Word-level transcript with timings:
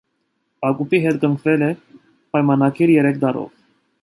Ակումբի 0.69 1.01
հետ 1.03 1.19
կնքվել 1.25 1.67
է 1.67 1.69
պայմանագիր 2.37 2.97
երեք 2.97 3.23
տարով։ 3.27 3.55